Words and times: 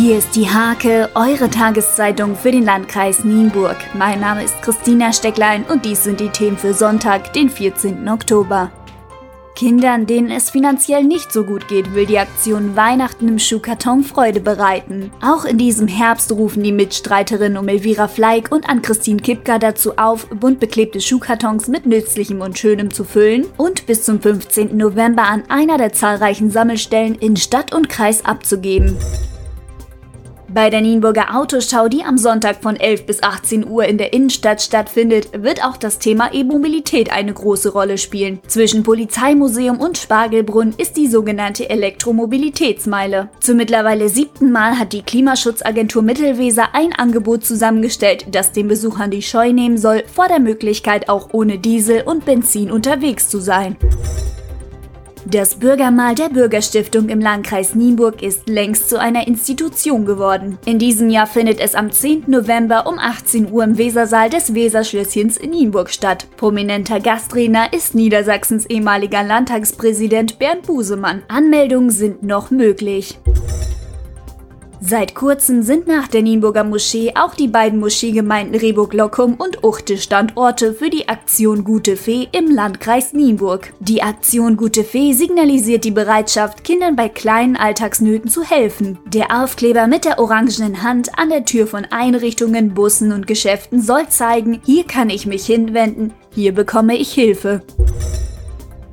Hier 0.00 0.16
ist 0.16 0.36
die 0.36 0.48
Hake, 0.48 1.10
eure 1.16 1.50
Tageszeitung 1.50 2.36
für 2.36 2.52
den 2.52 2.64
Landkreis 2.64 3.24
Nienburg. 3.24 3.76
Mein 3.94 4.20
Name 4.20 4.44
ist 4.44 4.54
Christina 4.62 5.12
Stecklein 5.12 5.64
und 5.64 5.84
dies 5.84 6.04
sind 6.04 6.20
die 6.20 6.28
Themen 6.28 6.56
für 6.56 6.72
Sonntag, 6.72 7.32
den 7.32 7.50
14. 7.50 8.08
Oktober. 8.08 8.70
Kindern, 9.56 10.06
denen 10.06 10.30
es 10.30 10.50
finanziell 10.50 11.02
nicht 11.02 11.32
so 11.32 11.42
gut 11.42 11.66
geht, 11.66 11.96
will 11.96 12.06
die 12.06 12.20
Aktion 12.20 12.76
Weihnachten 12.76 13.26
im 13.26 13.40
Schuhkarton 13.40 14.04
Freude 14.04 14.38
bereiten. 14.38 15.10
Auch 15.20 15.44
in 15.44 15.58
diesem 15.58 15.88
Herbst 15.88 16.30
rufen 16.30 16.62
die 16.62 16.70
Mitstreiterinnen 16.70 17.58
um 17.58 17.66
Elvira 17.66 18.06
Fleig 18.06 18.52
und 18.52 18.68
an 18.68 18.82
Christine 18.82 19.20
Kipka 19.20 19.58
dazu 19.58 19.98
auf, 19.98 20.28
bunt 20.28 20.60
beklebte 20.60 21.00
Schuhkartons 21.00 21.66
mit 21.66 21.86
Nützlichem 21.86 22.40
und 22.40 22.56
Schönem 22.56 22.92
zu 22.92 23.02
füllen 23.02 23.46
und 23.56 23.86
bis 23.86 24.04
zum 24.04 24.20
15. 24.20 24.76
November 24.76 25.24
an 25.24 25.42
einer 25.48 25.76
der 25.76 25.92
zahlreichen 25.92 26.52
Sammelstellen 26.52 27.16
in 27.16 27.36
Stadt 27.36 27.74
und 27.74 27.88
Kreis 27.88 28.24
abzugeben. 28.24 28.96
Bei 30.58 30.70
der 30.70 30.80
Nienburger 30.80 31.36
Autoschau, 31.36 31.86
die 31.86 32.02
am 32.02 32.18
Sonntag 32.18 32.64
von 32.64 32.74
11 32.74 33.06
bis 33.06 33.22
18 33.22 33.64
Uhr 33.64 33.84
in 33.84 33.96
der 33.96 34.12
Innenstadt 34.12 34.60
stattfindet, 34.60 35.28
wird 35.44 35.64
auch 35.64 35.76
das 35.76 36.00
Thema 36.00 36.34
E-Mobilität 36.34 37.12
eine 37.12 37.32
große 37.32 37.70
Rolle 37.70 37.96
spielen. 37.96 38.40
Zwischen 38.48 38.82
Polizeimuseum 38.82 39.78
und 39.78 39.98
Spargelbrunn 39.98 40.74
ist 40.76 40.96
die 40.96 41.06
sogenannte 41.06 41.70
Elektromobilitätsmeile. 41.70 43.28
Zum 43.38 43.56
mittlerweile 43.56 44.08
siebten 44.08 44.50
Mal 44.50 44.80
hat 44.80 44.92
die 44.92 45.02
Klimaschutzagentur 45.02 46.02
Mittelweser 46.02 46.70
ein 46.72 46.92
Angebot 46.92 47.44
zusammengestellt, 47.44 48.26
das 48.32 48.50
den 48.50 48.66
Besuchern 48.66 49.12
die 49.12 49.22
Scheu 49.22 49.52
nehmen 49.52 49.78
soll, 49.78 50.02
vor 50.12 50.26
der 50.26 50.40
Möglichkeit 50.40 51.08
auch 51.08 51.28
ohne 51.30 51.60
Diesel 51.60 52.02
und 52.04 52.24
Benzin 52.24 52.72
unterwegs 52.72 53.28
zu 53.28 53.38
sein. 53.38 53.76
Das 55.30 55.56
Bürgermal 55.56 56.14
der 56.14 56.30
Bürgerstiftung 56.30 57.10
im 57.10 57.20
Landkreis 57.20 57.74
Nienburg 57.74 58.22
ist 58.22 58.48
längst 58.48 58.88
zu 58.88 58.98
einer 58.98 59.26
Institution 59.26 60.06
geworden. 60.06 60.56
In 60.64 60.78
diesem 60.78 61.10
Jahr 61.10 61.26
findet 61.26 61.60
es 61.60 61.74
am 61.74 61.92
10. 61.92 62.24
November 62.28 62.86
um 62.86 62.98
18 62.98 63.52
Uhr 63.52 63.62
im 63.62 63.76
Wesersaal 63.76 64.30
des 64.30 64.54
Weserschlösschens 64.54 65.36
in 65.36 65.50
Nienburg 65.50 65.90
statt. 65.90 66.26
Prominenter 66.38 67.00
Gastredner 67.00 67.70
ist 67.74 67.94
Niedersachsens 67.94 68.64
ehemaliger 68.64 69.22
Landtagspräsident 69.22 70.38
Bernd 70.38 70.62
Busemann. 70.62 71.20
Anmeldungen 71.28 71.90
sind 71.90 72.22
noch 72.22 72.50
möglich. 72.50 73.18
Seit 74.80 75.16
kurzem 75.16 75.62
sind 75.62 75.88
nach 75.88 76.06
der 76.06 76.22
Nienburger 76.22 76.62
Moschee 76.62 77.12
auch 77.16 77.34
die 77.34 77.48
beiden 77.48 77.80
Moscheegemeinden 77.80 78.54
Rehburg-Lockum 78.54 79.34
und 79.34 79.64
Uchte 79.64 79.98
Standorte 79.98 80.72
für 80.72 80.88
die 80.88 81.08
Aktion 81.08 81.64
Gute 81.64 81.96
Fee 81.96 82.28
im 82.30 82.48
Landkreis 82.48 83.12
Nienburg. 83.12 83.72
Die 83.80 84.02
Aktion 84.02 84.56
Gute 84.56 84.84
Fee 84.84 85.14
signalisiert 85.14 85.84
die 85.84 85.90
Bereitschaft, 85.90 86.62
Kindern 86.62 86.94
bei 86.94 87.08
kleinen 87.08 87.56
Alltagsnöten 87.56 88.30
zu 88.30 88.44
helfen. 88.44 88.98
Der 89.06 89.42
Aufkleber 89.42 89.88
mit 89.88 90.04
der 90.04 90.20
orangenen 90.20 90.82
Hand 90.84 91.18
an 91.18 91.30
der 91.30 91.44
Tür 91.44 91.66
von 91.66 91.84
Einrichtungen, 91.90 92.72
Bussen 92.72 93.10
und 93.10 93.26
Geschäften 93.26 93.82
soll 93.82 94.08
zeigen, 94.08 94.60
hier 94.64 94.84
kann 94.84 95.10
ich 95.10 95.26
mich 95.26 95.44
hinwenden, 95.44 96.12
hier 96.32 96.54
bekomme 96.54 96.96
ich 96.96 97.12
Hilfe. 97.12 97.62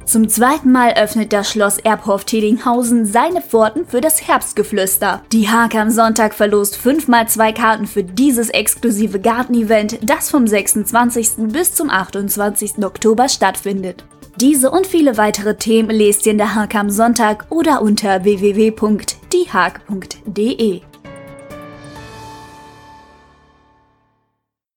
Zum 0.05 0.29
zweiten 0.29 0.71
Mal 0.71 0.93
öffnet 0.93 1.33
das 1.33 1.49
Schloss 1.49 1.79
Erbhof-Tedinghausen 1.79 3.07
seine 3.07 3.41
Pforten 3.41 3.87
für 3.87 4.01
das 4.01 4.27
Herbstgeflüster. 4.27 5.23
Die 5.31 5.49
Hake 5.49 5.79
am 5.79 5.89
Sonntag 5.89 6.35
verlost 6.35 6.77
fünfmal 6.77 7.27
zwei 7.27 7.51
Karten 7.51 7.87
für 7.87 8.03
dieses 8.03 8.51
exklusive 8.51 9.19
Gartenevent, 9.19 9.97
das 10.03 10.29
vom 10.29 10.45
26. 10.45 11.47
bis 11.51 11.73
zum 11.73 11.89
28. 11.89 12.85
Oktober 12.85 13.27
stattfindet. 13.27 14.05
Diese 14.35 14.69
und 14.69 14.85
viele 14.85 15.17
weitere 15.17 15.55
Themen 15.55 15.89
lest 15.89 16.27
ihr 16.27 16.33
in 16.33 16.37
der 16.37 16.53
Hake 16.53 16.77
am 16.77 16.91
Sonntag 16.91 17.47
oder 17.49 17.81
unter 17.81 18.23
www.diehake.de. 18.23 18.75